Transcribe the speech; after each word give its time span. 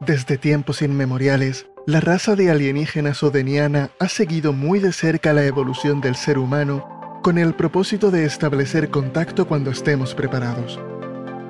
Desde 0.00 0.38
tiempos 0.38 0.80
inmemoriales, 0.80 1.66
la 1.84 1.98
raza 1.98 2.36
de 2.36 2.52
alienígenas 2.52 3.24
odeniana 3.24 3.90
ha 3.98 4.08
seguido 4.08 4.52
muy 4.52 4.78
de 4.78 4.92
cerca 4.92 5.32
la 5.32 5.44
evolución 5.44 6.00
del 6.00 6.14
ser 6.14 6.38
humano 6.38 7.20
con 7.20 7.36
el 7.36 7.52
propósito 7.52 8.12
de 8.12 8.24
establecer 8.24 8.90
contacto 8.90 9.48
cuando 9.48 9.72
estemos 9.72 10.14
preparados. 10.14 10.78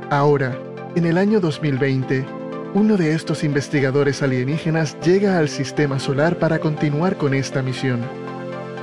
Ahora, 0.09 0.59
en 0.97 1.05
el 1.05 1.19
año 1.19 1.41
2020, 1.41 2.25
uno 2.73 2.97
de 2.97 3.13
estos 3.15 3.45
investigadores 3.45 4.23
alienígenas 4.23 4.99
llega 5.01 5.39
al 5.39 5.51
sistema 5.51 5.99
solar 5.99 6.39
para 6.39 6.59
continuar 6.59 7.19
con 7.19 7.35
esta 7.35 7.61
misión. 7.61 8.01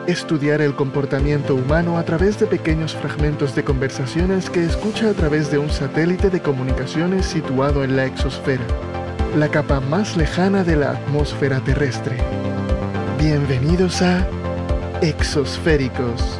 Estudiar 0.06 0.62
el 0.62 0.76
comportamiento 0.76 1.56
humano 1.56 1.98
a 1.98 2.06
través 2.06 2.40
de 2.40 2.46
pequeños 2.46 2.94
fragmentos 2.94 3.56
de 3.56 3.64
conversaciones 3.64 4.48
que 4.52 4.64
escucha 4.64 5.10
a 5.10 5.14
través 5.14 5.50
de 5.50 5.58
un 5.58 5.72
satélite 5.72 6.30
de 6.30 6.42
comunicaciones 6.42 7.26
situado 7.26 7.84
en 7.84 7.96
la 7.96 8.06
exosfera 8.06 8.64
la 9.35 9.49
capa 9.49 9.81
más 9.81 10.16
lejana 10.16 10.63
de 10.63 10.77
la 10.77 10.91
atmósfera 10.91 11.59
terrestre. 11.59 12.17
Bienvenidos 13.20 14.02
a 14.02 14.25
Exosféricos. 15.02 16.39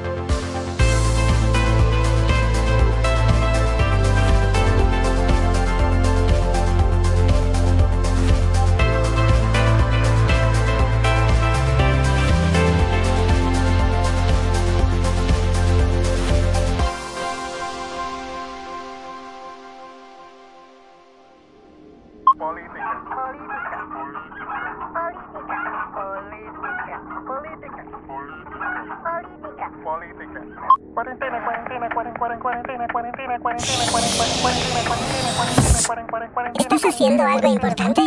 ¿Estás 36.60 36.86
haciendo 36.86 37.24
algo 37.24 37.52
importante? 37.52 38.02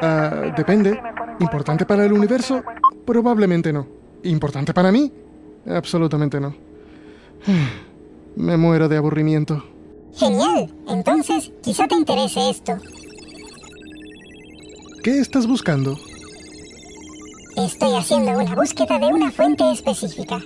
Ah, 0.00 0.52
depende. 0.56 1.00
¿Importante 1.40 1.86
para 1.86 2.04
el 2.04 2.12
universo? 2.12 2.62
Probablemente 3.04 3.72
no. 3.72 3.86
¿Importante 4.22 4.72
para 4.72 4.92
mí? 4.92 5.12
Absolutamente 5.66 6.40
no. 6.40 6.54
Me 8.36 8.56
muero 8.56 8.88
de 8.88 8.96
aburrimiento. 8.96 9.64
Genial. 10.14 10.72
Entonces, 10.88 11.52
quizá 11.62 11.86
te 11.86 11.94
interese 11.94 12.50
esto. 12.50 12.78
¿Qué 15.02 15.18
estás 15.20 15.46
buscando? 15.46 15.96
Estoy 17.56 17.94
haciendo 17.94 18.32
una 18.32 18.54
búsqueda 18.54 18.98
de 18.98 19.06
una 19.06 19.30
fuente 19.30 19.70
específica. 19.70 20.40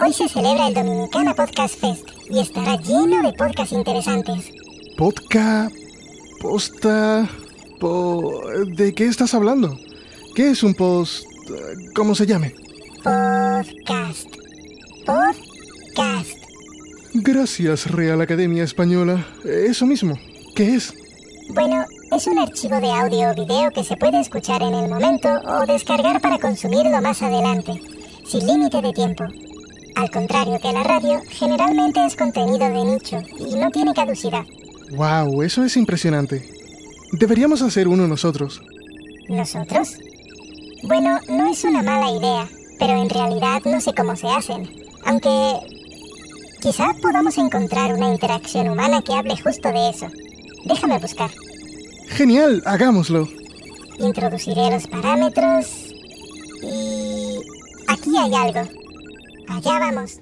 Hoy 0.00 0.12
se 0.12 0.28
celebra 0.28 0.68
el 0.68 0.74
Dominicana 0.74 1.34
Podcast 1.34 1.74
Fest 1.80 2.08
y 2.30 2.38
estará 2.38 2.76
lleno 2.76 3.20
de 3.20 3.32
podcasts 3.32 3.72
interesantes. 3.72 4.52
Podcast... 4.96 5.74
Posta... 6.40 7.28
Po... 7.80 8.42
¿De 8.76 8.94
qué 8.94 9.06
estás 9.06 9.34
hablando? 9.34 9.76
¿Qué 10.36 10.50
es 10.50 10.62
un 10.62 10.74
post... 10.74 11.24
¿Cómo 11.96 12.14
se 12.14 12.26
llame? 12.26 12.54
Podcast. 13.02 14.28
Podcast. 15.04 16.38
Gracias, 17.14 17.90
Real 17.90 18.20
Academia 18.20 18.62
Española. 18.62 19.26
Eso 19.44 19.84
mismo. 19.84 20.16
¿Qué 20.54 20.76
es? 20.76 20.94
Bueno, 21.54 21.84
es 22.12 22.26
un 22.28 22.38
archivo 22.38 22.80
de 22.80 22.92
audio 22.92 23.30
o 23.30 23.34
video 23.34 23.72
que 23.72 23.82
se 23.82 23.96
puede 23.96 24.20
escuchar 24.20 24.62
en 24.62 24.74
el 24.74 24.88
momento 24.88 25.28
o 25.28 25.66
descargar 25.66 26.20
para 26.20 26.38
consumirlo 26.38 27.02
más 27.02 27.20
adelante, 27.20 27.72
sin 28.24 28.46
límite 28.46 28.80
de 28.80 28.92
tiempo. 28.92 29.24
Al 29.98 30.12
contrario 30.12 30.60
que 30.60 30.72
la 30.72 30.84
radio, 30.84 31.20
generalmente 31.28 32.06
es 32.06 32.14
contenido 32.14 32.70
de 32.70 32.84
nicho 32.84 33.20
y 33.36 33.56
no 33.56 33.68
tiene 33.72 33.92
caducidad. 33.92 34.44
¡Wow! 34.92 35.42
Eso 35.42 35.64
es 35.64 35.76
impresionante. 35.76 36.48
Deberíamos 37.14 37.62
hacer 37.62 37.88
uno 37.88 38.06
nosotros. 38.06 38.62
¿Nosotros? 39.28 39.96
Bueno, 40.84 41.18
no 41.28 41.50
es 41.50 41.64
una 41.64 41.82
mala 41.82 42.12
idea, 42.12 42.48
pero 42.78 42.92
en 42.92 43.10
realidad 43.10 43.60
no 43.64 43.80
sé 43.80 43.92
cómo 43.92 44.14
se 44.14 44.28
hacen. 44.28 44.70
Aunque 45.04 45.54
quizá 46.62 46.94
podamos 47.02 47.36
encontrar 47.36 47.92
una 47.92 48.12
interacción 48.12 48.68
humana 48.68 49.02
que 49.02 49.14
hable 49.14 49.36
justo 49.36 49.72
de 49.72 49.90
eso. 49.90 50.06
Déjame 50.64 51.00
buscar. 51.00 51.30
Genial, 52.10 52.62
hagámoslo. 52.66 53.26
Introduciré 53.98 54.70
los 54.70 54.86
parámetros 54.86 55.66
y... 56.62 57.40
Aquí 57.88 58.16
hay 58.16 58.32
algo. 58.32 58.78
Allá 59.50 59.78
vamos. 59.78 60.20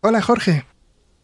Hola, 0.00 0.22
Jorge. 0.22 0.64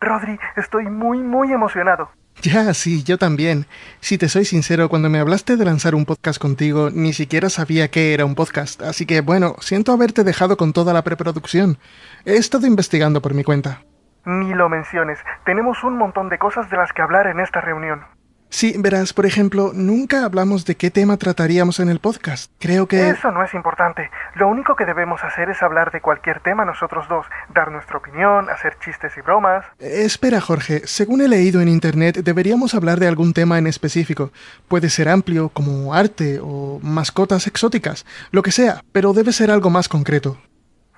Rodri, 0.00 0.38
estoy 0.56 0.86
muy, 0.86 1.18
muy 1.18 1.52
emocionado. 1.52 2.10
Ya, 2.42 2.74
sí, 2.74 3.04
yo 3.04 3.18
también. 3.18 3.66
Si 4.00 4.18
te 4.18 4.28
soy 4.28 4.44
sincero, 4.44 4.88
cuando 4.88 5.08
me 5.08 5.18
hablaste 5.20 5.56
de 5.56 5.64
lanzar 5.64 5.94
un 5.94 6.04
podcast 6.04 6.40
contigo, 6.40 6.90
ni 6.90 7.12
siquiera 7.12 7.50
sabía 7.50 7.88
qué 7.88 8.14
era 8.14 8.24
un 8.24 8.34
podcast, 8.34 8.82
así 8.82 9.06
que 9.06 9.20
bueno, 9.20 9.54
siento 9.60 9.92
haberte 9.92 10.24
dejado 10.24 10.56
con 10.56 10.72
toda 10.72 10.92
la 10.92 11.02
preproducción. 11.02 11.78
He 12.24 12.36
estado 12.36 12.66
investigando 12.66 13.20
por 13.22 13.34
mi 13.34 13.44
cuenta. 13.44 13.82
Ni 14.24 14.54
lo 14.54 14.68
menciones, 14.68 15.18
tenemos 15.44 15.84
un 15.84 15.98
montón 15.98 16.28
de 16.28 16.38
cosas 16.38 16.70
de 16.70 16.76
las 16.76 16.92
que 16.92 17.02
hablar 17.02 17.26
en 17.26 17.40
esta 17.40 17.60
reunión. 17.60 18.04
Sí, 18.52 18.74
verás, 18.78 19.14
por 19.14 19.24
ejemplo, 19.24 19.70
nunca 19.72 20.26
hablamos 20.26 20.66
de 20.66 20.76
qué 20.76 20.90
tema 20.90 21.16
trataríamos 21.16 21.80
en 21.80 21.88
el 21.88 22.00
podcast. 22.00 22.52
Creo 22.60 22.86
que... 22.86 23.08
Eso 23.08 23.32
no 23.32 23.42
es 23.42 23.54
importante. 23.54 24.10
Lo 24.34 24.46
único 24.46 24.76
que 24.76 24.84
debemos 24.84 25.24
hacer 25.24 25.48
es 25.48 25.62
hablar 25.62 25.90
de 25.90 26.02
cualquier 26.02 26.40
tema 26.40 26.66
nosotros 26.66 27.08
dos, 27.08 27.24
dar 27.54 27.72
nuestra 27.72 27.96
opinión, 27.96 28.50
hacer 28.50 28.76
chistes 28.78 29.16
y 29.16 29.22
bromas. 29.22 29.64
Eh, 29.78 30.02
espera, 30.04 30.42
Jorge. 30.42 30.82
Según 30.84 31.22
he 31.22 31.28
leído 31.28 31.62
en 31.62 31.68
Internet, 31.68 32.18
deberíamos 32.18 32.74
hablar 32.74 33.00
de 33.00 33.08
algún 33.08 33.32
tema 33.32 33.56
en 33.56 33.66
específico. 33.66 34.32
Puede 34.68 34.90
ser 34.90 35.08
amplio, 35.08 35.48
como 35.48 35.94
arte 35.94 36.38
o 36.42 36.78
mascotas 36.82 37.46
exóticas, 37.46 38.04
lo 38.32 38.42
que 38.42 38.52
sea, 38.52 38.82
pero 38.92 39.14
debe 39.14 39.32
ser 39.32 39.50
algo 39.50 39.70
más 39.70 39.88
concreto. 39.88 40.36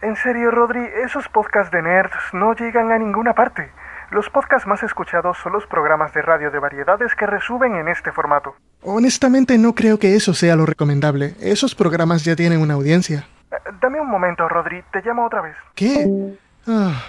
En 0.03 0.17
serio, 0.17 0.51
Rodri, 0.51 0.85
esos 1.05 1.29
podcasts 1.29 1.71
de 1.71 1.83
nerds 1.83 2.19
no 2.33 2.53
llegan 2.55 2.91
a 2.91 2.99
ninguna 2.99 3.33
parte. 3.33 3.71
Los 4.15 4.31
podcasts 4.31 4.69
más 4.69 4.81
escuchados 4.85 5.37
son 5.39 5.55
los 5.55 5.67
programas 5.67 6.15
de 6.15 6.23
radio 6.23 6.49
de 6.53 6.61
variedades 6.61 7.17
que 7.17 7.27
resuben 7.27 7.75
en 7.75 7.89
este 7.89 8.13
formato. 8.13 8.55
Honestamente 8.83 9.59
no 9.59 9.75
creo 9.75 9.99
que 9.99 10.15
eso 10.15 10.35
sea 10.35 10.55
lo 10.55 10.67
recomendable. 10.67 11.35
Esos 11.41 11.75
programas 11.75 12.25
ya 12.25 12.37
tienen 12.37 12.61
una 12.61 12.75
audiencia. 12.75 13.27
Eh, 13.51 13.57
dame 13.81 14.01
un 14.01 14.09
momento, 14.09 14.49
Rodri. 14.49 14.85
Te 14.93 15.03
llamo 15.03 15.27
otra 15.27 15.41
vez. 15.41 15.57
¿Qué? 15.75 16.37
Ah. 16.65 17.03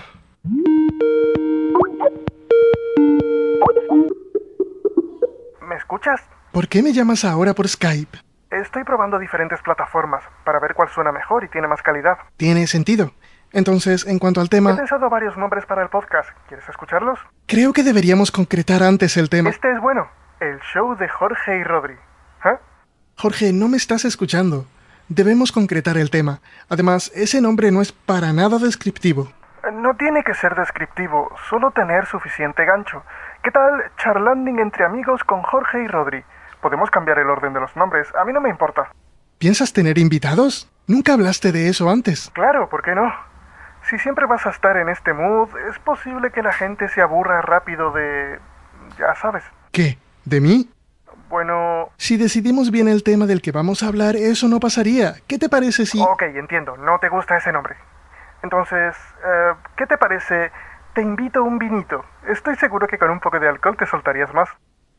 ¿Me 5.61 5.75
escuchas? 5.75 6.23
¿Por 6.51 6.67
qué 6.67 6.81
me 6.81 6.91
llamas 6.91 7.23
ahora 7.23 7.53
por 7.53 7.67
Skype? 7.67 8.17
Estoy 8.49 8.83
probando 8.83 9.19
diferentes 9.19 9.61
plataformas 9.61 10.23
para 10.43 10.59
ver 10.59 10.73
cuál 10.73 10.89
suena 10.89 11.11
mejor 11.11 11.43
y 11.43 11.49
tiene 11.49 11.67
más 11.67 11.83
calidad. 11.83 12.17
Tiene 12.37 12.65
sentido. 12.65 13.11
Entonces, 13.55 14.05
en 14.05 14.19
cuanto 14.19 14.41
al 14.41 14.47
He 14.47 14.49
tema, 14.49 14.75
pensado 14.75 15.09
varios 15.09 15.37
nombres 15.37 15.65
para 15.65 15.81
el 15.81 15.87
podcast. 15.87 16.29
¿Quieres 16.49 16.67
escucharlos? 16.67 17.17
creo 17.47 17.71
que 17.71 17.83
deberíamos 17.83 18.29
concretar 18.29 18.83
antes 18.83 19.15
el 19.15 19.29
tema. 19.29 19.49
Este 19.49 19.71
es 19.71 19.79
bueno. 19.79 20.09
El 20.41 20.59
show 20.59 20.93
de 20.97 21.07
Jorge 21.07 21.59
y 21.59 21.63
Rodri. 21.63 21.93
¿Eh? 21.93 22.57
Jorge, 23.15 23.53
no 23.53 23.69
me 23.69 23.77
estás 23.77 24.03
escuchando. 24.03 24.65
Debemos 25.07 25.53
concretar 25.53 25.95
el 25.97 26.09
tema. 26.09 26.41
Además, 26.67 27.13
ese 27.15 27.39
nombre 27.39 27.71
no 27.71 27.81
es 27.81 27.93
para 27.93 28.33
nada 28.33 28.59
descriptivo. 28.59 29.31
No 29.71 29.95
tiene 29.95 30.21
que 30.23 30.33
ser 30.33 30.53
descriptivo, 30.55 31.31
solo 31.49 31.71
tener 31.71 32.05
suficiente 32.07 32.65
gancho. 32.65 33.03
¿Qué 33.41 33.51
tal 33.51 33.71
charlanding 33.97 34.59
entre 34.59 34.83
amigos 34.83 35.23
con 35.23 35.41
Jorge 35.43 35.81
y 35.81 35.87
Rodri? 35.87 36.25
Podemos 36.61 36.91
cambiar 36.91 37.19
el 37.19 37.29
orden 37.29 37.53
de 37.53 37.61
los 37.61 37.73
nombres, 37.77 38.07
a 38.19 38.25
mí 38.25 38.33
no 38.33 38.41
me 38.41 38.49
importa. 38.49 38.91
¿Piensas 39.37 39.71
tener 39.71 39.97
invitados? 39.97 40.69
Nunca 40.87 41.13
hablaste 41.13 41.53
de 41.53 41.69
eso 41.69 41.89
antes. 41.89 42.29
Claro, 42.33 42.67
¿por 42.69 42.83
qué 42.83 42.93
no? 42.93 43.11
Si 43.89 43.99
siempre 43.99 44.25
vas 44.25 44.45
a 44.45 44.49
estar 44.49 44.77
en 44.77 44.89
este 44.89 45.13
mood, 45.13 45.49
es 45.69 45.77
posible 45.79 46.31
que 46.31 46.41
la 46.41 46.53
gente 46.53 46.89
se 46.89 47.01
aburra 47.01 47.41
rápido 47.41 47.91
de... 47.91 48.39
ya 48.97 49.13
sabes. 49.15 49.43
¿Qué? 49.71 49.97
¿De 50.23 50.41
mí? 50.41 50.69
Bueno... 51.29 51.89
Si 51.97 52.17
decidimos 52.17 52.71
bien 52.71 52.87
el 52.87 53.03
tema 53.03 53.25
del 53.25 53.41
que 53.41 53.51
vamos 53.51 53.83
a 53.83 53.87
hablar, 53.87 54.15
eso 54.15 54.47
no 54.47 54.59
pasaría. 54.59 55.15
¿Qué 55.27 55.37
te 55.37 55.49
parece 55.49 55.85
si... 55.85 56.01
Ok, 56.01 56.23
entiendo, 56.23 56.77
no 56.77 56.97
te 56.99 57.09
gusta 57.09 57.37
ese 57.37 57.51
nombre. 57.51 57.75
Entonces, 58.41 58.95
eh, 59.23 59.53
¿qué 59.77 59.85
te 59.85 59.97
parece? 59.97 60.51
Te 60.93 61.01
invito 61.01 61.39
a 61.39 61.43
un 61.43 61.59
vinito. 61.59 62.05
Estoy 62.27 62.55
seguro 62.55 62.87
que 62.87 62.97
con 62.97 63.09
un 63.09 63.19
poco 63.19 63.39
de 63.39 63.49
alcohol 63.49 63.77
te 63.77 63.85
soltarías 63.85 64.33
más. 64.33 64.49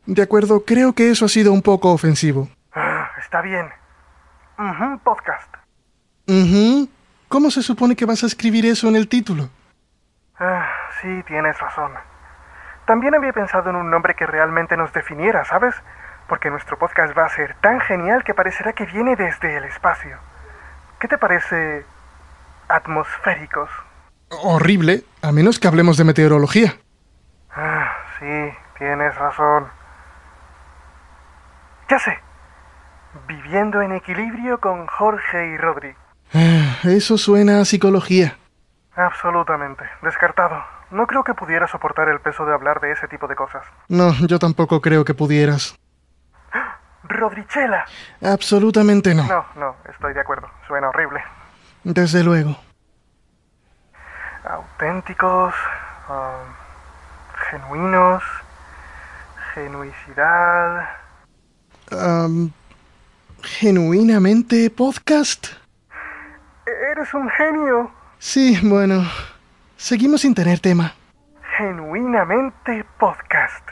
De 0.05 0.23
acuerdo, 0.23 0.65
creo 0.65 0.93
que 0.93 1.11
eso 1.11 1.25
ha 1.25 1.29
sido 1.29 1.53
un 1.53 1.63
poco 1.63 1.93
ofensivo. 1.93 2.49
Ah, 2.73 3.11
está 3.19 3.41
bien. 3.41 3.69
Podcast. 5.03 5.55
Ujú. 6.29 6.89
¿Cómo 7.29 7.51
se 7.51 7.63
supone 7.63 7.97
que 7.97 8.07
vas 8.07 8.23
a 8.23 8.27
escribir 8.27 8.67
eso 8.67 8.89
en 8.89 8.97
el 8.97 9.09
título? 9.09 9.49
Ah, 10.39 10.69
sí, 11.01 11.23
tienes 11.27 11.59
razón. 11.59 11.93
También 12.87 13.15
había 13.15 13.33
pensado 13.33 13.71
en 13.71 13.77
un 13.77 13.91
nombre 13.91 14.15
que 14.15 14.27
realmente 14.27 14.77
nos 14.77 14.93
definiera, 14.93 15.45
¿sabes? 15.45 15.75
Porque 16.29 16.51
nuestro 16.51 16.79
podcast 16.79 17.17
va 17.19 17.27
a 17.27 17.29
ser 17.29 17.57
tan 17.61 17.81
genial 17.81 18.23
que 18.23 18.35
parecerá 18.35 18.73
que 18.75 18.87
viene 18.87 19.17
desde 19.17 19.57
el 19.57 19.65
espacio. 19.65 20.19
¿Qué 21.01 21.09
te 21.09 21.19
parece 21.19 21.85
atmosféricos? 22.69 23.71
Horrible, 24.31 25.05
a 25.23 25.33
menos 25.33 25.59
que 25.59 25.69
hablemos 25.69 25.97
de 25.97 26.05
meteorología. 26.05 26.75
Ah, 27.51 27.93
sí, 28.21 28.53
tienes 28.79 29.15
razón. 29.17 29.67
Ya 31.89 31.99
sé. 31.99 32.19
Viviendo 33.27 33.83
en 33.83 33.93
equilibrio 33.93 34.61
con 34.61 34.87
Jorge 34.87 35.49
y 35.49 35.57
Rodri. 35.57 35.95
Eso 36.85 37.19
suena 37.19 37.61
a 37.61 37.65
psicología. 37.65 38.37
Absolutamente. 38.95 39.85
Descartado. 40.03 40.63
No 40.91 41.07
creo 41.07 41.25
que 41.25 41.35
pudiera 41.35 41.67
soportar 41.67 42.09
el 42.09 42.21
peso 42.21 42.47
de 42.47 42.55
hablar 42.55 42.81
de 42.81 42.93
ese 42.93 43.09
tipo 43.09 43.27
de 43.27 43.35
cosas. 43.35 43.65
No, 43.89 44.13
yo 44.27 44.39
tampoco 44.39 44.81
creo 44.81 45.05
que 45.05 45.15
pudieras. 45.15 45.77
Rodrichela. 47.05 47.85
Absolutamente 48.23 49.15
no. 49.15 49.25
No, 49.27 49.45
no, 49.57 49.77
estoy 49.91 50.15
de 50.15 50.21
acuerdo. 50.21 50.49
Suena 50.67 50.89
horrible. 50.89 51.23
Desde 51.85 52.23
luego. 52.23 52.57
Auténticos, 54.45 55.55
ah, 56.09 56.43
genuinos, 57.51 58.23
genuicidad. 59.55 60.89
Am, 61.91 62.53
¿Genuinamente 63.43 64.71
podcast? 64.71 65.49
Eres 66.67 67.15
un 67.15 67.31
genio. 67.31 67.91
Sí, 68.19 68.59
bueno. 68.63 69.03
Seguimos 69.77 70.23
sin 70.23 70.35
tener 70.35 70.59
tema. 70.59 70.95
Genuinamente 71.57 72.85
podcast. 72.99 73.69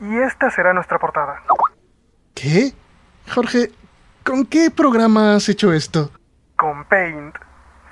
Y 0.00 0.18
esta 0.18 0.50
será 0.50 0.72
nuestra 0.72 0.98
portada. 0.98 1.42
¿Qué? 2.34 2.72
Jorge, 3.32 3.70
¿con 4.24 4.44
qué 4.44 4.70
programa 4.70 5.36
has 5.36 5.48
hecho 5.48 5.72
esto? 5.72 6.10
Con 6.56 6.84
Paint. 6.84 7.36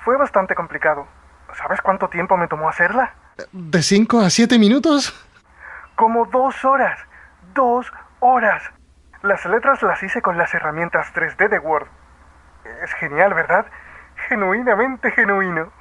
Fue 0.03 0.17
bastante 0.17 0.53
complicado. 0.53 1.07
¿Sabes 1.53 1.81
cuánto 1.81 2.09
tiempo 2.09 2.35
me 2.35 2.47
tomó 2.47 2.67
hacerla? 2.67 3.13
¿De 3.51 3.81
5 3.81 4.19
a 4.19 4.29
7 4.29 4.59
minutos? 4.59 5.13
Como 5.95 6.25
dos 6.25 6.65
horas. 6.65 6.99
Dos 7.53 7.91
horas. 8.19 8.63
Las 9.23 9.45
letras 9.45 9.81
las 9.81 10.03
hice 10.03 10.21
con 10.21 10.37
las 10.37 10.53
herramientas 10.53 11.07
3D 11.13 11.49
de 11.49 11.59
Word. 11.59 11.87
Es 12.83 12.93
genial, 12.95 13.33
¿verdad? 13.33 13.65
Genuinamente 14.29 15.11
genuino. 15.11 15.71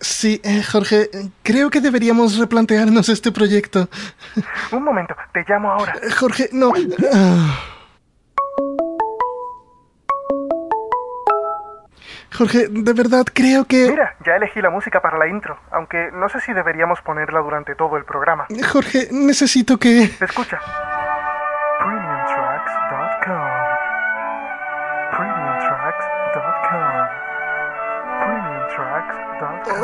Sí, 0.00 0.40
eh, 0.44 0.62
Jorge, 0.62 1.08
creo 1.42 1.70
que 1.70 1.80
deberíamos 1.80 2.38
replantearnos 2.38 3.08
este 3.08 3.32
proyecto. 3.32 3.88
Un 4.70 4.84
momento, 4.84 5.16
te 5.32 5.44
llamo 5.48 5.70
ahora. 5.70 5.94
Eh, 6.02 6.10
Jorge, 6.10 6.50
no. 6.52 6.72
Ah. 7.12 7.58
Jorge, 12.36 12.68
de 12.68 12.92
verdad 12.92 13.24
creo 13.32 13.64
que... 13.64 13.88
Mira, 13.90 14.14
ya 14.24 14.36
elegí 14.36 14.60
la 14.60 14.70
música 14.70 15.00
para 15.00 15.18
la 15.18 15.26
intro, 15.26 15.58
aunque 15.72 16.10
no 16.12 16.28
sé 16.28 16.40
si 16.40 16.52
deberíamos 16.52 17.00
ponerla 17.00 17.40
durante 17.40 17.74
todo 17.74 17.96
el 17.96 18.04
programa. 18.04 18.46
Jorge, 18.70 19.08
necesito 19.10 19.78
que... 19.78 20.02
Escucha. 20.20 20.60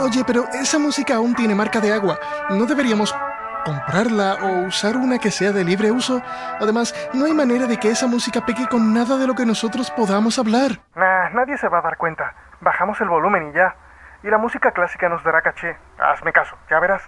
Oye, 0.05 0.23
pero 0.27 0.45
esa 0.53 0.79
música 0.79 1.15
aún 1.15 1.35
tiene 1.35 1.55
marca 1.55 1.81
de 1.81 1.91
agua. 1.91 2.19
¿No 2.51 2.67
deberíamos 2.67 3.17
comprarla 3.65 4.35
o 4.43 4.67
usar 4.67 4.99
una 4.99 5.19
que 5.19 5.31
sea 5.31 5.51
de 5.51 5.65
libre 5.65 5.91
uso? 5.91 6.21
Además, 6.61 6.95
no 7.15 7.25
hay 7.25 7.33
manera 7.33 7.67
de 7.67 7.79
que 7.79 7.89
esa 7.89 8.07
música 8.07 8.45
pegue 8.45 8.69
con 8.69 8.93
nada 8.93 9.17
de 9.17 9.27
lo 9.27 9.35
que 9.35 9.47
nosotros 9.47 9.91
podamos 9.91 10.39
hablar. 10.39 10.73
Nah, 10.95 11.31
nadie 11.31 11.57
se 11.57 11.69
va 11.69 11.79
a 11.79 11.81
dar 11.81 11.97
cuenta. 11.97 12.35
Bajamos 12.61 13.01
el 13.01 13.09
volumen 13.09 13.49
y 13.49 13.53
ya. 13.55 13.75
Y 14.23 14.29
la 14.29 14.37
música 14.37 14.73
clásica 14.73 15.09
nos 15.09 15.25
dará 15.25 15.41
caché. 15.41 15.75
Hazme 15.99 16.35
caso, 16.35 16.55
ya 16.69 16.79
verás. 16.81 17.01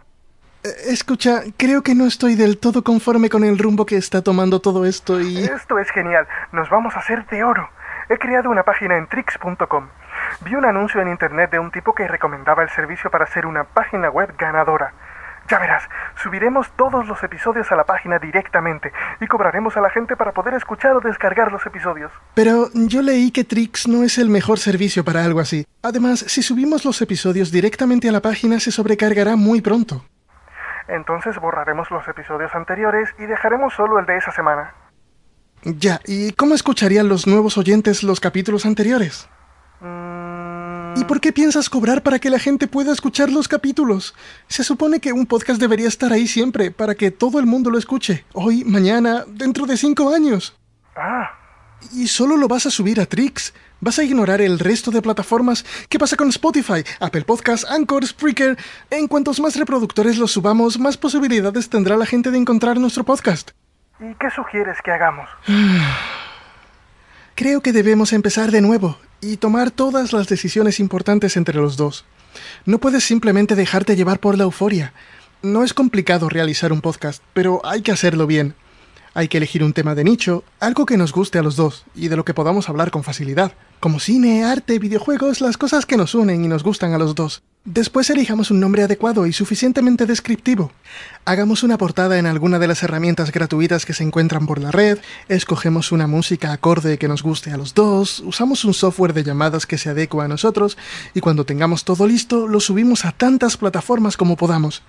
Eh, 0.64 0.68
Escucha, 0.86 1.42
creo 1.58 1.82
que 1.82 1.94
no 1.94 2.06
estoy 2.06 2.34
del 2.34 2.56
todo 2.56 2.82
conforme 2.82 3.28
con 3.28 3.44
el 3.44 3.58
rumbo 3.58 3.84
que 3.84 3.98
está 3.98 4.22
tomando 4.22 4.60
todo 4.60 4.86
esto 4.86 5.20
y... 5.20 5.44
Esto 5.44 5.78
es 5.78 5.90
genial. 5.90 6.26
Nos 6.50 6.70
vamos 6.70 6.96
a 6.96 7.00
hacer 7.00 7.26
de 7.26 7.44
oro. 7.44 7.68
He 8.08 8.16
creado 8.16 8.48
una 8.48 8.62
página 8.62 8.96
en 8.96 9.06
tricks.com. 9.06 9.88
Vi 10.44 10.54
un 10.54 10.64
anuncio 10.64 11.00
en 11.00 11.08
internet 11.08 11.50
de 11.50 11.58
un 11.58 11.70
tipo 11.70 11.94
que 11.94 12.06
recomendaba 12.06 12.62
el 12.62 12.68
servicio 12.70 13.10
para 13.10 13.26
ser 13.26 13.46
una 13.46 13.64
página 13.64 14.10
web 14.10 14.34
ganadora. 14.38 14.92
Ya 15.48 15.58
verás, 15.60 15.84
subiremos 16.16 16.72
todos 16.76 17.06
los 17.06 17.22
episodios 17.22 17.70
a 17.70 17.76
la 17.76 17.84
página 17.84 18.18
directamente 18.18 18.92
y 19.20 19.26
cobraremos 19.28 19.76
a 19.76 19.80
la 19.80 19.90
gente 19.90 20.16
para 20.16 20.32
poder 20.32 20.54
escuchar 20.54 20.96
o 20.96 21.00
descargar 21.00 21.52
los 21.52 21.64
episodios. 21.64 22.10
Pero 22.34 22.68
yo 22.74 23.00
leí 23.00 23.30
que 23.30 23.44
Trix 23.44 23.86
no 23.86 24.02
es 24.02 24.18
el 24.18 24.28
mejor 24.28 24.58
servicio 24.58 25.04
para 25.04 25.24
algo 25.24 25.38
así. 25.38 25.64
Además, 25.82 26.18
si 26.18 26.42
subimos 26.42 26.84
los 26.84 27.00
episodios 27.00 27.52
directamente 27.52 28.08
a 28.08 28.12
la 28.12 28.20
página 28.20 28.58
se 28.58 28.72
sobrecargará 28.72 29.36
muy 29.36 29.60
pronto. 29.60 30.04
Entonces 30.88 31.38
borraremos 31.38 31.90
los 31.90 32.06
episodios 32.08 32.54
anteriores 32.54 33.08
y 33.18 33.26
dejaremos 33.26 33.72
solo 33.74 34.00
el 34.00 34.06
de 34.06 34.16
esa 34.16 34.32
semana. 34.32 34.74
Ya, 35.62 36.00
¿y 36.06 36.32
cómo 36.32 36.54
escucharían 36.54 37.08
los 37.08 37.26
nuevos 37.26 37.56
oyentes 37.56 38.02
los 38.02 38.20
capítulos 38.20 38.66
anteriores? 38.66 39.28
¿Y 40.96 41.04
por 41.04 41.20
qué 41.20 41.30
piensas 41.30 41.68
cobrar 41.68 42.02
para 42.02 42.18
que 42.18 42.30
la 42.30 42.38
gente 42.38 42.66
pueda 42.68 42.90
escuchar 42.90 43.30
los 43.30 43.48
capítulos? 43.48 44.14
Se 44.48 44.64
supone 44.64 44.98
que 44.98 45.12
un 45.12 45.26
podcast 45.26 45.60
debería 45.60 45.88
estar 45.88 46.10
ahí 46.10 46.26
siempre, 46.26 46.70
para 46.70 46.94
que 46.94 47.10
todo 47.10 47.38
el 47.38 47.44
mundo 47.44 47.70
lo 47.70 47.76
escuche. 47.76 48.24
Hoy, 48.32 48.64
mañana, 48.64 49.24
dentro 49.28 49.66
de 49.66 49.76
cinco 49.76 50.14
años. 50.14 50.56
Ah, 50.96 51.32
Y 51.92 52.08
solo 52.08 52.38
lo 52.38 52.48
vas 52.48 52.64
a 52.64 52.70
subir 52.70 52.98
a 52.98 53.04
Trix. 53.04 53.52
Vas 53.80 53.98
a 53.98 54.04
ignorar 54.04 54.40
el 54.40 54.58
resto 54.58 54.90
de 54.90 55.02
plataformas. 55.02 55.66
¿Qué 55.90 55.98
pasa 55.98 56.16
con 56.16 56.30
Spotify, 56.30 56.82
Apple 56.98 57.24
Podcasts, 57.24 57.66
Anchor, 57.70 58.06
Spreaker? 58.06 58.56
En 58.88 59.06
cuantos 59.06 59.38
más 59.38 59.54
reproductores 59.56 60.16
los 60.16 60.32
subamos, 60.32 60.78
más 60.78 60.96
posibilidades 60.96 61.68
tendrá 61.68 61.98
la 61.98 62.06
gente 62.06 62.30
de 62.30 62.38
encontrar 62.38 62.78
nuestro 62.80 63.04
podcast. 63.04 63.50
¿y 64.00 64.14
qué 64.18 64.30
sugieres 64.30 64.78
que 64.82 64.92
hagamos? 64.92 65.28
Creo 67.36 67.60
que 67.60 67.74
debemos 67.74 68.14
empezar 68.14 68.50
de 68.50 68.62
nuevo 68.62 68.96
y 69.20 69.36
tomar 69.36 69.70
todas 69.70 70.14
las 70.14 70.26
decisiones 70.26 70.80
importantes 70.80 71.36
entre 71.36 71.56
los 71.56 71.76
dos. 71.76 72.06
No 72.64 72.78
puedes 72.78 73.04
simplemente 73.04 73.54
dejarte 73.54 73.94
llevar 73.94 74.20
por 74.20 74.38
la 74.38 74.44
euforia. 74.44 74.94
No 75.42 75.62
es 75.62 75.74
complicado 75.74 76.30
realizar 76.30 76.72
un 76.72 76.80
podcast, 76.80 77.22
pero 77.34 77.60
hay 77.62 77.82
que 77.82 77.92
hacerlo 77.92 78.26
bien. 78.26 78.54
Hay 79.16 79.28
que 79.28 79.38
elegir 79.38 79.64
un 79.64 79.72
tema 79.72 79.94
de 79.94 80.04
nicho, 80.04 80.44
algo 80.60 80.84
que 80.84 80.98
nos 80.98 81.10
guste 81.10 81.38
a 81.38 81.42
los 81.42 81.56
dos 81.56 81.86
y 81.94 82.08
de 82.08 82.16
lo 82.16 82.26
que 82.26 82.34
podamos 82.34 82.68
hablar 82.68 82.90
con 82.90 83.02
facilidad, 83.02 83.52
como 83.80 83.98
cine, 83.98 84.44
arte, 84.44 84.78
videojuegos, 84.78 85.40
las 85.40 85.56
cosas 85.56 85.86
que 85.86 85.96
nos 85.96 86.14
unen 86.14 86.44
y 86.44 86.48
nos 86.48 86.62
gustan 86.62 86.92
a 86.92 86.98
los 86.98 87.14
dos. 87.14 87.42
Después 87.64 88.10
elijamos 88.10 88.50
un 88.50 88.60
nombre 88.60 88.82
adecuado 88.82 89.26
y 89.26 89.32
suficientemente 89.32 90.04
descriptivo. 90.04 90.70
Hagamos 91.24 91.62
una 91.62 91.78
portada 91.78 92.18
en 92.18 92.26
alguna 92.26 92.58
de 92.58 92.68
las 92.68 92.82
herramientas 92.82 93.32
gratuitas 93.32 93.86
que 93.86 93.94
se 93.94 94.04
encuentran 94.04 94.46
por 94.46 94.60
la 94.60 94.70
red, 94.70 94.98
escogemos 95.28 95.92
una 95.92 96.06
música 96.06 96.52
acorde 96.52 96.98
que 96.98 97.08
nos 97.08 97.22
guste 97.22 97.50
a 97.50 97.56
los 97.56 97.72
dos, 97.72 98.20
usamos 98.20 98.66
un 98.66 98.74
software 98.74 99.14
de 99.14 99.24
llamadas 99.24 99.64
que 99.64 99.78
se 99.78 99.88
adecua 99.88 100.26
a 100.26 100.28
nosotros 100.28 100.76
y 101.14 101.20
cuando 101.20 101.46
tengamos 101.46 101.84
todo 101.84 102.06
listo 102.06 102.46
lo 102.46 102.60
subimos 102.60 103.06
a 103.06 103.12
tantas 103.12 103.56
plataformas 103.56 104.18
como 104.18 104.36
podamos. 104.36 104.82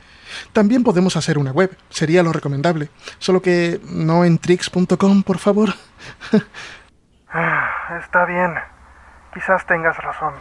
También 0.53 0.83
podemos 0.83 1.15
hacer 1.17 1.37
una 1.37 1.51
web, 1.51 1.75
sería 1.89 2.23
lo 2.23 2.31
recomendable, 2.33 2.89
solo 3.19 3.41
que 3.41 3.79
no 3.89 4.25
en 4.25 4.37
tricks.com, 4.37 5.23
por 5.23 5.37
favor. 5.39 5.73
Ah, 7.29 7.99
está 8.01 8.25
bien. 8.25 8.53
Quizás 9.33 9.65
tengas 9.67 9.97
razón. 9.97 10.33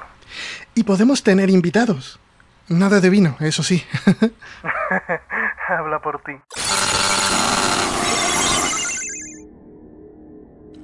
y 0.76 0.85
podemos 0.85 1.23
tener 1.25 1.50
invitados. 1.50 2.21
Nada 2.69 3.00
de 3.00 3.11
vino, 3.11 3.37
eso 3.41 3.62
sí. 3.65 3.83
Habla 5.69 6.00
por 6.00 6.23
ti. 6.23 6.33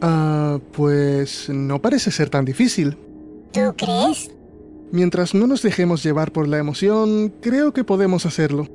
Ah, 0.01 0.59
pues 0.73 1.49
no 1.49 1.81
parece 1.81 2.11
ser 2.11 2.29
tan 2.31 2.45
difícil. 2.45 2.99
¿Tú 3.53 3.75
crees? 3.77 4.31
Mientras 4.91 5.35
no 5.35 5.47
nos 5.47 5.63
dejemos 5.63 6.03
llevar 6.03 6.33
por 6.33 6.49
la 6.49 6.59
emoción, 6.59 7.29
creo 7.41 7.73
que 7.73 7.85
podemos 7.85 8.27
hacerlo. 8.27 8.67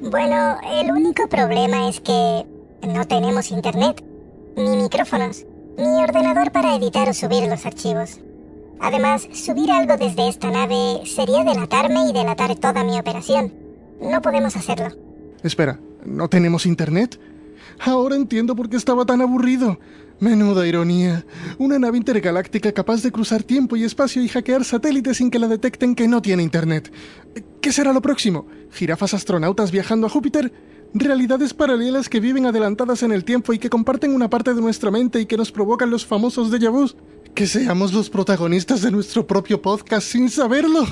Bueno, 0.00 0.58
el 0.62 0.90
único 0.90 1.26
problema 1.28 1.88
es 1.88 2.00
que 2.00 2.44
no 2.86 3.06
tenemos 3.06 3.50
internet, 3.50 4.04
ni 4.54 4.76
micrófonos, 4.76 5.46
ni 5.78 6.02
ordenador 6.02 6.52
para 6.52 6.76
editar 6.76 7.08
o 7.08 7.14
subir 7.14 7.48
los 7.48 7.64
archivos. 7.64 8.20
Además, 8.78 9.26
subir 9.32 9.70
algo 9.70 9.96
desde 9.96 10.28
esta 10.28 10.50
nave 10.50 11.00
sería 11.06 11.44
delatarme 11.44 12.10
y 12.10 12.12
delatar 12.12 12.54
toda 12.56 12.84
mi 12.84 12.98
operación. 12.98 13.54
No 14.00 14.20
podemos 14.20 14.54
hacerlo. 14.54 14.88
Espera, 15.42 15.80
¿no 16.04 16.28
tenemos 16.28 16.66
internet? 16.66 17.18
Ahora 17.80 18.16
entiendo 18.16 18.56
por 18.56 18.68
qué 18.68 18.76
estaba 18.76 19.04
tan 19.04 19.20
aburrido. 19.20 19.78
Menuda 20.18 20.66
ironía. 20.66 21.26
Una 21.58 21.78
nave 21.78 21.98
intergaláctica 21.98 22.72
capaz 22.72 23.02
de 23.02 23.12
cruzar 23.12 23.42
tiempo 23.42 23.76
y 23.76 23.84
espacio 23.84 24.22
y 24.22 24.28
hackear 24.28 24.64
satélites 24.64 25.18
sin 25.18 25.30
que 25.30 25.38
la 25.38 25.48
detecten 25.48 25.94
que 25.94 26.08
no 26.08 26.22
tiene 26.22 26.42
internet. 26.42 26.90
¿Qué 27.60 27.72
será 27.72 27.92
lo 27.92 28.00
próximo? 28.00 28.46
¿Jirafas 28.72 29.14
astronautas 29.14 29.70
viajando 29.70 30.06
a 30.06 30.10
Júpiter? 30.10 30.52
realidades 30.94 31.52
paralelas 31.52 32.08
que 32.08 32.20
viven 32.20 32.46
adelantadas 32.46 33.02
en 33.02 33.12
el 33.12 33.24
tiempo 33.24 33.52
y 33.52 33.58
que 33.58 33.70
comparten 33.70 34.14
una 34.14 34.30
parte 34.30 34.54
de 34.54 34.60
nuestra 34.60 34.90
mente 34.90 35.20
y 35.20 35.26
que 35.26 35.36
nos 35.36 35.52
provocan 35.52 35.90
los 35.90 36.06
famosos 36.06 36.50
déjà 36.50 36.70
vus. 36.70 36.96
Que 37.34 37.46
seamos 37.46 37.92
los 37.92 38.08
protagonistas 38.08 38.82
de 38.82 38.90
nuestro 38.90 39.26
propio 39.26 39.60
podcast 39.60 40.06
sin 40.06 40.30
saberlo. 40.30 40.86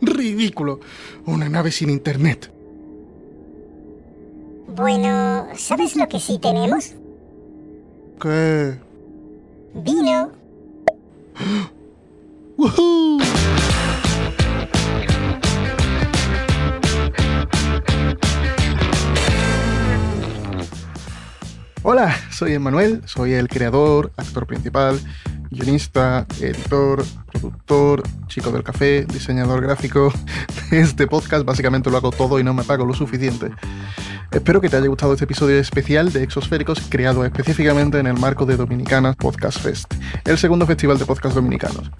Ridículo. 0.00 0.80
Una 1.26 1.48
nave 1.48 1.72
sin 1.72 1.90
internet. 1.90 2.52
Bueno, 4.80 5.46
¿sabes 5.58 5.94
lo 5.94 6.08
que 6.08 6.18
sí 6.18 6.38
tenemos? 6.38 6.94
¿Qué? 8.18 8.78
Vino. 9.74 10.30
¡Woohoo! 12.56 13.18
Hola, 21.82 22.16
soy 22.30 22.54
Emmanuel, 22.54 23.02
soy 23.04 23.34
el 23.34 23.48
creador, 23.48 24.12
actor 24.16 24.46
principal, 24.46 24.98
guionista, 25.50 26.26
editor, 26.40 27.04
productor, 27.26 28.02
chico 28.28 28.50
del 28.50 28.62
café, 28.62 29.04
diseñador 29.04 29.60
gráfico 29.60 30.10
de 30.70 30.80
este 30.80 31.06
podcast. 31.06 31.44
Básicamente 31.44 31.90
lo 31.90 31.98
hago 31.98 32.12
todo 32.12 32.40
y 32.40 32.44
no 32.44 32.54
me 32.54 32.64
pago 32.64 32.86
lo 32.86 32.94
suficiente. 32.94 33.50
Espero 34.32 34.60
que 34.60 34.68
te 34.68 34.76
haya 34.76 34.86
gustado 34.86 35.12
este 35.12 35.24
episodio 35.24 35.58
especial 35.58 36.12
de 36.12 36.22
Exosféricos 36.22 36.80
creado 36.88 37.24
específicamente 37.24 37.98
en 37.98 38.06
el 38.06 38.14
marco 38.14 38.46
de 38.46 38.56
Dominicanas 38.56 39.16
Podcast 39.16 39.58
Fest, 39.58 39.92
el 40.24 40.38
segundo 40.38 40.66
festival 40.66 40.98
de 40.98 41.04
podcast 41.04 41.34
dominicanos. 41.34 41.90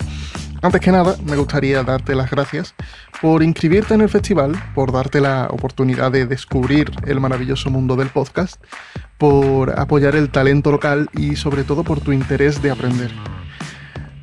Antes 0.62 0.80
que 0.80 0.92
nada, 0.92 1.16
me 1.24 1.34
gustaría 1.34 1.82
darte 1.82 2.14
las 2.14 2.30
gracias 2.30 2.76
por 3.20 3.42
inscribirte 3.42 3.94
en 3.94 4.02
el 4.02 4.08
festival, 4.08 4.52
por 4.76 4.92
darte 4.92 5.20
la 5.20 5.48
oportunidad 5.50 6.12
de 6.12 6.26
descubrir 6.26 6.92
el 7.04 7.18
maravilloso 7.18 7.68
mundo 7.68 7.96
del 7.96 8.10
podcast, 8.10 8.62
por 9.18 9.76
apoyar 9.76 10.14
el 10.14 10.30
talento 10.30 10.70
local 10.70 11.10
y 11.12 11.34
sobre 11.34 11.64
todo 11.64 11.82
por 11.82 12.00
tu 12.00 12.12
interés 12.12 12.62
de 12.62 12.70
aprender. 12.70 13.10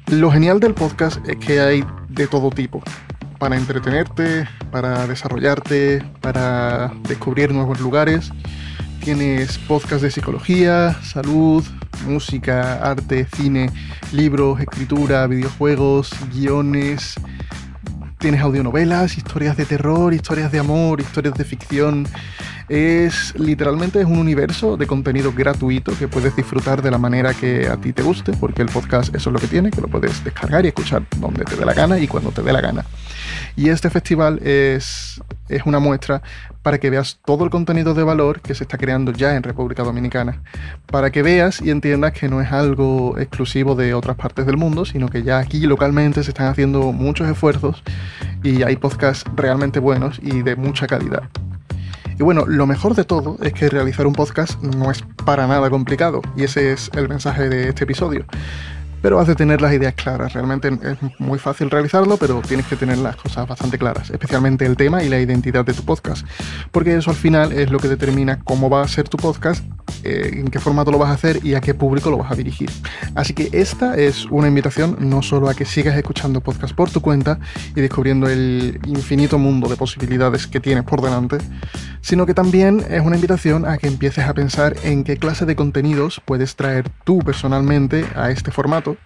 Lo 0.07 0.31
genial 0.31 0.61
del 0.61 0.73
podcast 0.73 1.19
es 1.27 1.35
que 1.35 1.59
hay 1.59 1.83
de 2.07 2.27
todo 2.27 2.51
tipo, 2.51 2.81
para 3.39 3.56
entretenerte, 3.56 4.48
para 4.72 5.08
desarrollarte, 5.08 6.03
para 6.22 6.91
descubrir 7.08 7.53
nuevos 7.53 7.79
lugares. 7.79 8.32
Tienes 9.03 9.58
podcast 9.60 10.01
de 10.01 10.12
psicología, 10.12 10.96
salud, 11.03 11.63
música, 12.06 12.75
arte, 12.82 13.27
cine, 13.36 13.70
libros, 14.12 14.60
escritura, 14.60 15.27
videojuegos, 15.27 16.12
guiones. 16.34 17.15
Tienes 18.17 18.41
audionovelas, 18.41 19.17
historias 19.17 19.56
de 19.58 19.65
terror, 19.65 20.13
historias 20.13 20.51
de 20.51 20.60
amor, 20.60 21.00
historias 21.00 21.36
de 21.36 21.44
ficción. 21.44 22.08
Es 22.69 23.33
literalmente 23.39 24.03
un 24.03 24.17
universo 24.17 24.75
de 24.75 24.88
contenido 24.88 25.31
gratuito 25.31 25.97
que 25.97 26.09
puedes 26.09 26.36
disfrutar 26.36 26.81
de 26.81 26.91
la 26.91 26.97
manera 26.97 27.33
que 27.33 27.65
a 27.69 27.77
ti 27.77 27.93
te 27.93 28.03
guste, 28.03 28.33
porque 28.33 28.62
el 28.62 28.67
podcast 28.67 29.15
eso 29.15 29.29
es 29.29 29.33
lo 29.33 29.39
que 29.39 29.47
tiene, 29.47 29.71
que 29.71 29.79
lo 29.79 29.88
puedes 29.88 30.21
descargar 30.21 30.65
y 30.65 30.67
escuchar 30.67 31.03
donde 31.17 31.45
te 31.45 31.55
dé 31.55 31.65
la 31.65 31.74
gana 31.74 31.97
y 31.97 32.09
cuando 32.09 32.31
te 32.31 32.41
dé 32.41 32.51
la 32.51 32.59
gana. 32.59 32.83
Y 33.55 33.69
este 33.69 33.89
festival 33.89 34.39
es, 34.43 35.21
es 35.47 35.65
una 35.65 35.79
muestra 35.79 36.21
para 36.62 36.77
que 36.77 36.89
veas 36.89 37.19
todo 37.25 37.45
el 37.45 37.50
contenido 37.50 37.93
de 37.93 38.03
valor 38.03 38.41
que 38.41 38.53
se 38.53 38.65
está 38.65 38.77
creando 38.77 39.13
ya 39.13 39.38
en 39.38 39.43
República 39.43 39.83
Dominicana, 39.83 40.41
para 40.88 41.09
que 41.09 41.24
veas 41.24 41.62
y 41.62 41.69
entiendas 41.69 42.12
que 42.12 42.27
no 42.27 42.41
es 42.41 42.51
algo 42.51 43.17
exclusivo 43.17 43.75
de 43.75 43.93
otras 43.93 44.17
partes 44.17 44.45
del 44.45 44.57
mundo, 44.57 44.83
sino 44.83 45.07
que 45.07 45.24
ya 45.24 45.38
aquí 45.38 45.62
localmente 45.62 46.21
se 46.21 46.31
están 46.31 46.47
haciendo 46.47 46.91
muchos 46.91 47.29
esfuerzos 47.29 47.81
y 48.43 48.63
hay 48.63 48.75
podcasts 48.75 49.24
realmente 49.38 49.79
buenos 49.79 50.19
y 50.21 50.41
de 50.41 50.57
mucha 50.57 50.86
calidad. 50.86 51.29
Y 52.19 52.24
bueno, 52.24 52.45
lo 52.47 52.65
mejor 52.65 52.95
de 52.95 53.03
todo 53.03 53.38
es 53.41 53.53
que 53.53 53.69
realizar 53.69 54.07
un 54.07 54.13
podcast 54.13 54.62
no 54.62 54.89
es 54.89 55.03
para 55.25 55.45
nada 55.47 55.69
complicado, 55.69 56.21
y 56.36 56.43
ese 56.43 56.71
es 56.71 56.89
el 56.95 57.07
mensaje 57.09 57.50
de 57.50 57.69
este 57.69 57.83
episodio 57.83 58.25
pero 59.01 59.19
has 59.19 59.27
de 59.27 59.36
tener 59.36 59.62
las 59.62 59.74
ideas 59.74 59.93
claras. 59.93 60.33
Realmente 60.33 60.67
es 60.67 60.97
muy 61.19 61.39
fácil 61.39 61.69
realizarlo, 61.69 62.17
pero 62.17 62.41
tienes 62.41 62.65
que 62.67 62.75
tener 62.75 62.97
las 62.97 63.15
cosas 63.15 63.47
bastante 63.47 63.77
claras, 63.77 64.09
especialmente 64.09 64.65
el 64.65 64.75
tema 64.75 65.03
y 65.03 65.09
la 65.09 65.19
identidad 65.19 65.65
de 65.65 65.74
tu 65.74 65.83
podcast, 65.83 66.25
porque 66.71 66.95
eso 66.95 67.12
al 67.12 67.15
final 67.15 67.51
es 67.53 67.71
lo 67.71 67.79
que 67.79 67.88
determina 67.88 68.39
cómo 68.43 68.69
va 68.69 68.81
a 68.81 68.88
ser 68.88 69.07
tu 69.07 69.17
podcast, 69.17 69.63
eh, 70.03 70.32
en 70.34 70.48
qué 70.48 70.60
formato 70.60 70.91
lo 70.91 70.98
vas 70.98 71.10
a 71.10 71.13
hacer 71.13 71.39
y 71.44 71.56
a 71.56 71.62
qué 71.62 71.74
público 71.74 72.10
lo 72.10 72.17
vas 72.17 72.32
a 72.32 72.36
dirigir. 72.36 72.70
Así 73.15 73.34
que 73.34 73.50
esta 73.51 73.96
es 73.96 74.25
una 74.25 74.48
invitación 74.48 74.98
no 75.00 75.22
solo 75.22 75.50
a 75.50 75.53
que 75.53 75.65
sigas 75.65 75.98
escuchando 75.98 76.41
podcast 76.41 76.74
por 76.74 76.89
tu 76.89 77.01
cuenta 77.01 77.39
y 77.75 77.82
descubriendo 77.82 78.29
el 78.29 78.79
infinito 78.86 79.38
mundo 79.38 79.67
de 79.67 79.75
posibilidades 79.75 80.48
que 80.48 80.60
tienes 80.60 80.84
por 80.84 81.01
delante, 81.01 81.38
sino 82.01 82.25
que 82.25 82.34
también 82.34 82.86
es 82.89 83.01
una 83.01 83.15
invitación 83.15 83.65
a 83.65 83.77
que 83.77 83.88
empieces 83.88 84.25
a 84.25 84.34
pensar 84.34 84.75
en 84.84 85.03
qué 85.03 85.17
clase 85.17 85.46
de 85.46 85.56
contenidos 85.56 86.22
puedes 86.24 86.56
traer 86.56 86.89
tú 87.03 87.20
personalmente 87.20 88.06
a 88.15 88.29
este 88.32 88.51
formato 88.51 88.98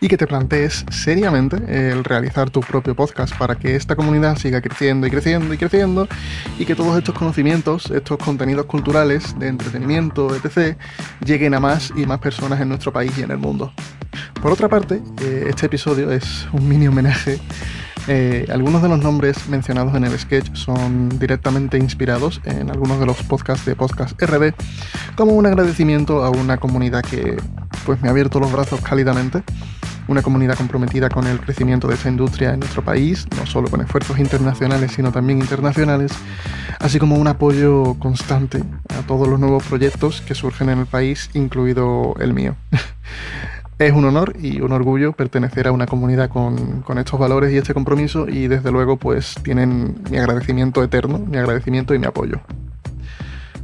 y 0.00 0.08
que 0.08 0.16
te 0.16 0.26
plantees 0.26 0.84
seriamente 0.90 1.56
el 1.90 2.04
realizar 2.04 2.50
tu 2.50 2.60
propio 2.60 2.94
podcast 2.94 3.36
para 3.36 3.56
que 3.56 3.76
esta 3.76 3.96
comunidad 3.96 4.38
siga 4.38 4.60
creciendo 4.60 5.06
y 5.06 5.10
creciendo 5.10 5.52
y 5.52 5.58
creciendo 5.58 6.08
y 6.58 6.64
que 6.64 6.74
todos 6.74 6.96
estos 6.96 7.14
conocimientos, 7.14 7.90
estos 7.90 8.18
contenidos 8.18 8.66
culturales 8.66 9.38
de 9.38 9.48
entretenimiento, 9.48 10.17
etc., 10.34 10.76
lleguen 11.24 11.54
a 11.54 11.60
más 11.60 11.92
y 11.96 12.06
más 12.06 12.18
personas 12.18 12.60
en 12.60 12.68
nuestro 12.68 12.92
país 12.92 13.12
y 13.18 13.22
en 13.22 13.30
el 13.30 13.38
mundo. 13.38 13.72
Por 14.42 14.52
otra 14.52 14.68
parte, 14.68 15.00
eh, 15.22 15.46
este 15.48 15.66
episodio 15.66 16.10
es 16.10 16.46
un 16.52 16.68
mini 16.68 16.88
homenaje 16.88 17.40
eh, 18.10 18.46
algunos 18.50 18.80
de 18.82 18.88
los 18.88 19.02
nombres 19.02 19.48
mencionados 19.48 19.94
en 19.94 20.02
el 20.04 20.18
sketch 20.18 20.54
son 20.54 21.10
directamente 21.18 21.76
inspirados 21.76 22.40
en 22.44 22.70
algunos 22.70 22.98
de 22.98 23.04
los 23.04 23.22
podcasts 23.22 23.66
de 23.66 23.76
Podcast 23.76 24.18
RD, 24.18 24.54
como 25.14 25.32
un 25.32 25.44
agradecimiento 25.44 26.24
a 26.24 26.30
una 26.30 26.56
comunidad 26.56 27.02
que 27.02 27.36
pues, 27.84 28.00
me 28.00 28.08
ha 28.08 28.12
abierto 28.12 28.40
los 28.40 28.50
brazos 28.50 28.80
cálidamente, 28.80 29.42
una 30.08 30.22
comunidad 30.22 30.56
comprometida 30.56 31.08
con 31.08 31.26
el 31.26 31.38
crecimiento 31.38 31.86
de 31.86 31.94
esta 31.94 32.08
industria 32.08 32.54
en 32.54 32.60
nuestro 32.60 32.82
país, 32.82 33.26
no 33.36 33.46
solo 33.46 33.68
con 33.68 33.80
esfuerzos 33.80 34.18
internacionales, 34.18 34.92
sino 34.92 35.12
también 35.12 35.38
internacionales, 35.38 36.12
así 36.80 36.98
como 36.98 37.16
un 37.16 37.28
apoyo 37.28 37.94
constante 37.98 38.64
a 38.88 39.06
todos 39.06 39.28
los 39.28 39.38
nuevos 39.38 39.64
proyectos 39.64 40.20
que 40.22 40.34
surgen 40.34 40.70
en 40.70 40.80
el 40.80 40.86
país, 40.86 41.30
incluido 41.34 42.14
el 42.18 42.34
mío. 42.34 42.56
Es 43.78 43.92
un 43.92 44.04
honor 44.06 44.34
y 44.40 44.60
un 44.60 44.72
orgullo 44.72 45.12
pertenecer 45.12 45.68
a 45.68 45.72
una 45.72 45.86
comunidad 45.86 46.30
con, 46.30 46.82
estos 46.98 47.20
valores 47.20 47.52
y 47.52 47.58
este 47.58 47.74
compromiso 47.74 48.28
y 48.28 48.48
desde 48.48 48.72
luego 48.72 48.96
pues 48.96 49.36
tienen 49.44 50.02
mi 50.10 50.18
agradecimiento 50.18 50.82
eterno, 50.82 51.20
mi 51.20 51.36
agradecimiento 51.36 51.94
y 51.94 52.00
mi 52.00 52.06
apoyo. 52.06 52.40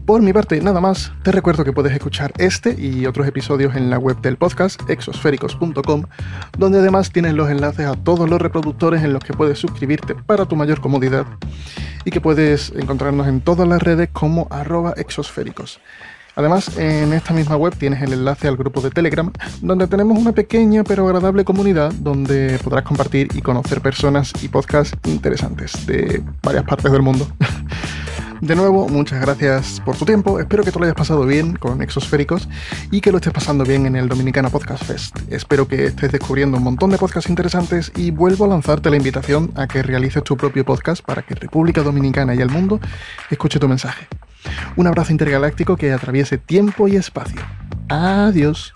Por 0.07 0.21
mi 0.21 0.35
parte, 0.35 0.61
nada 0.61 0.83
más, 0.83 1.13
te 1.23 1.33
recuerdo 1.33 1.65
que 1.65 1.73
puedes 1.73 1.91
escuchar 1.95 2.31
este 2.37 2.77
y 2.79 3.07
otros 3.07 3.27
episodios 3.27 3.75
en 3.75 3.89
la 3.89 3.99
web 3.99 4.21
del 4.21 4.37
podcast 4.37 4.79
exosféricos.com, 4.91 6.05
donde 6.59 6.79
además 6.81 7.11
tienes 7.11 7.33
los 7.33 7.49
enlaces 7.49 7.87
a 7.87 7.95
todos 7.95 8.29
los 8.29 8.39
reproductores 8.39 9.03
en 9.03 9.15
los 9.15 9.25
que 9.25 9.33
puedes 9.33 9.59
suscribirte 9.59 10.15
para 10.15 10.45
tu 10.45 10.57
mayor 10.57 10.83
comodidad 10.83 11.25
y 12.05 12.11
que 12.11 12.21
puedes 12.21 12.71
encontrarnos 12.77 13.27
en 13.29 13.41
todas 13.41 13.67
las 13.67 13.83
redes 13.83 14.11
como 14.13 14.47
arroba 14.51 14.93
exosféricos. 14.99 15.81
Además, 16.37 16.77
en 16.77 17.15
esta 17.15 17.33
misma 17.33 17.57
web 17.57 17.75
tienes 17.75 18.03
el 18.03 18.13
enlace 18.13 18.47
al 18.47 18.59
grupo 18.59 18.83
de 18.83 18.91
Telegram, 18.91 19.33
donde 19.63 19.87
tenemos 19.87 20.19
una 20.19 20.33
pequeña 20.33 20.85
pero 20.85 21.07
agradable 21.07 21.45
comunidad 21.45 21.93
donde 21.93 22.59
podrás 22.63 22.83
compartir 22.83 23.29
y 23.35 23.41
conocer 23.41 23.81
personas 23.81 24.33
y 24.43 24.49
podcasts 24.49 24.99
interesantes 25.05 25.87
de 25.87 26.23
varias 26.43 26.65
partes 26.65 26.93
del 26.93 27.03
mundo. 27.03 27.27
De 28.45 28.55
nuevo, 28.55 28.91
muchas 28.91 29.23
gracias 29.23 29.81
por 29.87 29.97
tu 29.97 30.05
tiempo. 30.05 30.39
Espero 30.39 30.63
que 30.63 30.71
te 30.71 30.79
lo 30.79 30.85
hayas 30.85 30.95
pasado 30.95 31.25
bien 31.25 31.57
con 31.57 31.81
Exosféricos 31.81 32.47
y 32.91 33.01
que 33.01 33.11
lo 33.11 33.17
estés 33.17 33.33
pasando 33.33 33.65
bien 33.65 33.87
en 33.87 33.97
el 33.97 34.07
Dominicana 34.07 34.51
Podcast 34.51 34.85
Fest. 34.85 35.19
Espero 35.31 35.67
que 35.67 35.87
estés 35.87 36.13
descubriendo 36.13 36.59
un 36.59 36.63
montón 36.63 36.91
de 36.91 36.99
podcasts 36.99 37.31
interesantes 37.31 37.91
y 37.97 38.11
vuelvo 38.11 38.45
a 38.45 38.49
lanzarte 38.49 38.91
la 38.91 38.99
invitación 38.99 39.51
a 39.57 39.67
que 39.67 39.83
realices 39.83 40.23
tu 40.25 40.37
propio 40.37 40.63
podcast 40.63 41.03
para 41.03 41.23
que 41.23 41.35
República 41.35 41.83
Dominicana 41.83 42.35
y 42.35 42.43
el 42.43 42.51
mundo 42.51 42.81
escuche 43.31 43.59
tu 43.59 43.67
mensaje. 43.67 44.09
Un 44.77 44.89
abrazo 44.89 45.13
intergaláctico 45.13 45.79
que 45.79 45.95
atraviese 45.95 46.37
tiempo 46.37 46.87
y 46.87 46.97
espacio. 46.97 47.41
Adiós. 47.89 48.75